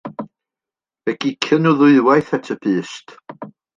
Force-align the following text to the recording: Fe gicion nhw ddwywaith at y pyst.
Fe 1.03 1.13
gicion 1.21 1.61
nhw 1.65 1.73
ddwywaith 1.81 2.33
at 2.39 2.51
y 2.57 2.59
pyst. 2.65 3.15